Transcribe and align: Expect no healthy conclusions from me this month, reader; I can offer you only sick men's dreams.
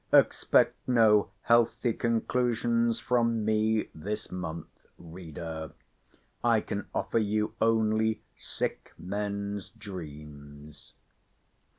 Expect 0.11 0.75
no 0.87 1.29
healthy 1.43 1.93
conclusions 1.93 2.97
from 2.99 3.45
me 3.45 3.89
this 3.93 4.31
month, 4.31 4.87
reader; 4.97 5.73
I 6.43 6.59
can 6.61 6.87
offer 6.91 7.19
you 7.19 7.53
only 7.61 8.23
sick 8.35 8.93
men's 8.97 9.69
dreams. 9.69 10.93